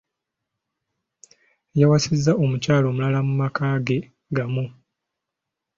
[1.79, 3.99] Yawasizza omukyala omulala mu maka ge
[4.35, 4.65] gamu.